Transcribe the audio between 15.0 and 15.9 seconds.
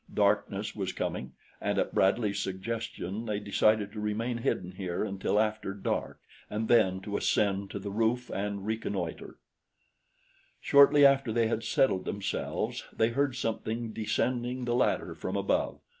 from above.